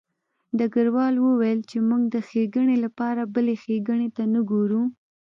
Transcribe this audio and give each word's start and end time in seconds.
ډګروال 0.57 1.15
وویل 1.19 1.59
چې 1.69 1.77
موږ 1.87 2.01
د 2.13 2.15
ښېګڼې 2.27 2.77
لپاره 2.85 3.21
بلې 3.33 3.55
ښېګڼې 3.63 4.07
ته 4.15 4.23
نه 4.33 4.41
ګورو 4.49 4.81